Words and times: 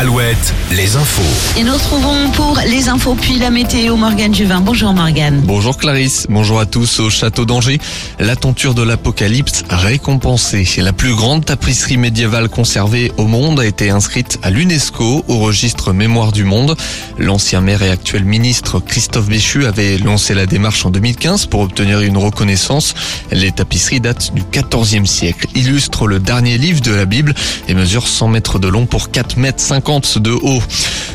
7, 0.00 0.54
les 0.72 0.96
infos. 0.96 1.58
Et 1.58 1.62
nous 1.62 1.74
retrouvons 1.74 2.30
pour 2.30 2.58
les 2.66 2.88
infos 2.88 3.14
puis 3.14 3.38
la 3.38 3.50
météo 3.50 3.96
Morgane 3.96 4.34
Juvin. 4.34 4.62
Bonjour 4.62 4.94
Morgane. 4.94 5.42
Bonjour 5.44 5.76
Clarisse, 5.76 6.26
bonjour 6.30 6.58
à 6.58 6.64
tous 6.64 7.00
au 7.00 7.10
château 7.10 7.44
d'Angers. 7.44 7.78
La 8.18 8.34
tenture 8.34 8.72
de 8.72 8.82
l'apocalypse 8.82 9.62
récompensée. 9.68 10.66
La 10.78 10.94
plus 10.94 11.14
grande 11.14 11.44
tapisserie 11.44 11.98
médiévale 11.98 12.48
conservée 12.48 13.12
au 13.18 13.26
monde 13.26 13.60
a 13.60 13.66
été 13.66 13.90
inscrite 13.90 14.38
à 14.42 14.48
l'UNESCO 14.48 15.26
au 15.28 15.38
registre 15.38 15.92
Mémoire 15.92 16.32
du 16.32 16.44
Monde. 16.44 16.76
L'ancien 17.18 17.60
maire 17.60 17.82
et 17.82 17.90
actuel 17.90 18.24
ministre 18.24 18.80
Christophe 18.80 19.28
Béchu 19.28 19.66
avait 19.66 19.98
lancé 19.98 20.32
la 20.32 20.46
démarche 20.46 20.86
en 20.86 20.90
2015 20.90 21.44
pour 21.44 21.60
obtenir 21.60 22.00
une 22.00 22.16
reconnaissance. 22.16 22.94
Les 23.32 23.52
tapisseries 23.52 24.00
datent 24.00 24.32
du 24.32 24.44
14e 24.44 25.04
siècle, 25.04 25.46
illustrent 25.54 26.06
le 26.06 26.20
dernier 26.20 26.56
livre 26.56 26.80
de 26.80 26.92
la 26.92 27.04
Bible 27.04 27.34
et 27.68 27.74
mesurent 27.74 28.08
100 28.08 28.28
mètres 28.28 28.58
de 28.58 28.68
long 28.68 28.86
pour 28.86 29.10
4 29.10 29.36
mètres 29.36 29.60
50 29.60 29.89
de 29.90 30.30
haut. 30.30 30.62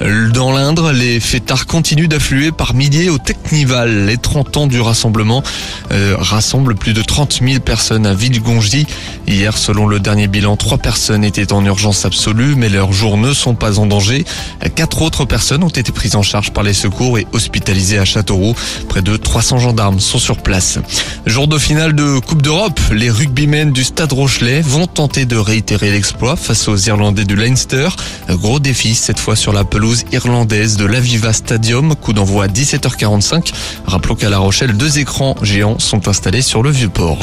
Dans 0.00 0.52
l'Indre, 0.52 0.92
les 0.92 1.20
fêtards 1.20 1.66
continuent 1.66 2.08
d'affluer 2.08 2.52
par 2.52 2.74
milliers 2.74 3.08
au 3.08 3.16
Technival. 3.16 4.04
Les 4.04 4.18
30 4.18 4.56
ans 4.58 4.66
du 4.66 4.78
rassemblement 4.78 5.42
euh, 5.90 6.16
rassemblent 6.18 6.74
plus 6.74 6.92
de 6.92 7.00
30 7.00 7.40
000 7.42 7.60
personnes 7.60 8.04
à 8.04 8.12
Villegongy. 8.12 8.86
Hier, 9.26 9.56
selon 9.56 9.86
le 9.86 9.98
dernier 9.98 10.28
bilan, 10.28 10.56
trois 10.56 10.76
personnes 10.76 11.24
étaient 11.24 11.52
en 11.54 11.64
urgence 11.64 12.04
absolue, 12.04 12.56
mais 12.56 12.68
leurs 12.68 12.92
jours 12.92 13.16
ne 13.16 13.32
sont 13.32 13.54
pas 13.54 13.78
en 13.78 13.86
danger. 13.86 14.26
Quatre 14.74 15.00
autres 15.00 15.24
personnes 15.24 15.64
ont 15.64 15.68
été 15.68 15.92
prises 15.92 16.14
en 16.14 16.22
charge 16.22 16.50
par 16.52 16.62
les 16.62 16.74
secours 16.74 17.18
et 17.18 17.26
hospitalisées 17.32 17.98
à 17.98 18.04
Châteauroux. 18.04 18.54
Près 18.90 19.00
de 19.00 19.16
300 19.16 19.58
gendarmes 19.60 20.00
sont 20.00 20.18
sur 20.18 20.36
place. 20.36 20.78
Jour 21.24 21.48
de 21.48 21.56
finale 21.56 21.94
de 21.94 22.18
Coupe 22.18 22.42
d'Europe, 22.42 22.78
les 22.92 23.08
rugbymen 23.08 23.72
du 23.72 23.82
Stade 23.82 24.12
Rochelet 24.12 24.60
vont 24.60 24.86
tenter 24.86 25.24
de 25.24 25.36
réitérer 25.36 25.90
l'exploit 25.90 26.36
face 26.36 26.68
aux 26.68 26.76
Irlandais 26.76 27.24
du 27.24 27.34
Leinster. 27.34 27.88
Gros 28.28 28.60
défi 28.60 28.94
cette 28.94 29.18
fois 29.18 29.36
sur 29.36 29.54
la 29.54 29.64
pelouse 29.64 29.85
irlandaise 30.12 30.76
de 30.76 30.84
l'Aviva 30.84 31.32
Stadium, 31.32 31.94
coup 31.94 32.12
d'envoi 32.12 32.44
à 32.44 32.48
17h45. 32.48 33.52
Rappelons 33.86 34.14
qu'à 34.14 34.28
La 34.28 34.38
Rochelle, 34.38 34.76
deux 34.76 34.98
écrans 34.98 35.36
géants 35.42 35.78
sont 35.78 36.08
installés 36.08 36.42
sur 36.42 36.62
le 36.62 36.70
vieux 36.70 36.88
port. 36.88 37.18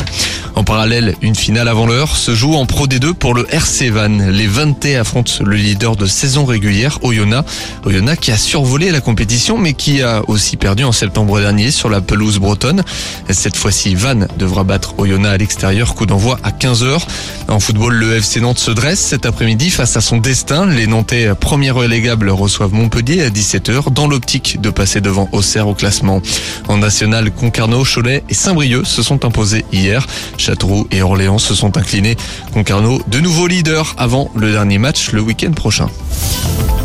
En 0.55 0.63
parallèle, 0.63 1.15
une 1.21 1.35
finale 1.35 1.67
avant 1.67 1.87
l'heure 1.87 2.15
se 2.15 2.33
joue 2.33 2.53
en 2.53 2.65
Pro 2.65 2.87
D2 2.87 3.13
pour 3.13 3.33
le 3.33 3.47
RC 3.53 3.89
Van. 3.89 4.07
Les 4.07 4.47
20 4.47 4.85
affrontent 4.99 5.43
le 5.43 5.55
leader 5.55 5.95
de 5.95 6.05
saison 6.05 6.45
régulière, 6.45 6.99
Oyonnax. 7.01 7.51
Oyonnax 7.85 8.19
qui 8.19 8.31
a 8.31 8.37
survolé 8.37 8.91
la 8.91 9.01
compétition 9.01 9.57
mais 9.57 9.73
qui 9.73 10.01
a 10.01 10.21
aussi 10.27 10.55
perdu 10.55 10.83
en 10.83 10.91
septembre 10.91 11.39
dernier 11.39 11.71
sur 11.71 11.89
la 11.89 12.01
pelouse 12.01 12.39
bretonne. 12.39 12.83
Cette 13.29 13.57
fois-ci, 13.57 13.95
Van 13.95 14.27
devra 14.37 14.63
battre 14.63 14.93
Oyonnax 14.99 15.33
à 15.33 15.37
l'extérieur, 15.37 15.95
coup 15.95 16.05
d'envoi 16.05 16.39
à 16.43 16.51
15h. 16.51 16.99
En 17.47 17.59
football, 17.59 17.93
le 17.95 18.15
FC 18.15 18.39
Nantes 18.39 18.59
se 18.59 18.71
dresse 18.71 18.99
cet 18.99 19.25
après-midi 19.25 19.69
face 19.69 19.97
à 19.97 20.01
son 20.01 20.17
destin. 20.17 20.65
Les 20.65 20.87
Nantais, 20.87 21.33
premiers 21.39 21.71
relégables, 21.71 22.29
reçoivent 22.29 22.52
Montpellier 22.61 23.23
à 23.23 23.29
17h 23.29 23.91
dans 23.91 24.07
l'optique 24.07 24.61
de 24.61 24.69
passer 24.69 25.01
devant 25.01 25.27
Auxerre 25.31 25.67
au 25.67 25.73
classement. 25.73 26.21
En 26.67 26.77
national, 26.77 27.31
Concarneau, 27.31 27.83
Cholet 27.83 28.23
et 28.29 28.33
Saint-Brieuc 28.33 28.85
se 28.85 29.03
sont 29.03 29.25
imposés 29.25 29.65
hier. 29.71 30.05
Châteauroux 30.37 30.87
et 30.91 31.01
Orléans 31.01 31.39
se 31.39 31.55
sont 31.55 31.77
inclinés. 31.77 32.15
Concarneau, 32.53 33.01
de 33.07 33.19
nouveaux 33.19 33.47
leaders 33.47 33.95
avant 33.97 34.31
le 34.35 34.51
dernier 34.51 34.77
match 34.77 35.11
le 35.11 35.21
week-end 35.21 35.51
prochain. 35.51 35.87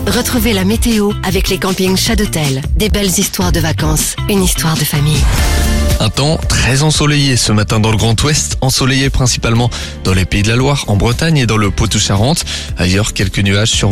Retrouvez 0.06 0.55
la 0.55 0.64
météo 0.64 1.12
avec 1.22 1.48
les 1.48 1.58
campings 1.58 1.96
Chadotel. 1.96 2.62
Des 2.77 2.89
belles 2.89 3.19
histoires 3.19 3.52
de 3.52 3.61
vacances, 3.61 4.16
une 4.28 4.42
histoire 4.42 4.77
de 4.77 4.84
famille. 4.84 5.22
Un 6.00 6.11
temps 6.11 6.39
très 6.48 6.83
ensoleillé 6.83 7.36
ce 7.36 7.50
matin 7.50 7.80
dans 7.80 7.91
le 7.91 7.96
Grand 7.96 8.20
Ouest, 8.22 8.56
ensoleillé 8.61 9.11
principalement 9.11 9.69
dans 10.05 10.14
les 10.14 10.24
Pays 10.24 10.42
de 10.44 10.48
la 10.48 10.55
Loire, 10.55 10.84
en 10.86 10.96
Bretagne 10.96 11.39
et 11.39 11.46
dans 11.46 11.56
le 11.56 11.72
Poitou-Charentes. 11.72 12.44
Ailleurs, 12.78 13.14
quelques 13.14 13.41
nuages 13.41 13.70
sur 13.70 13.91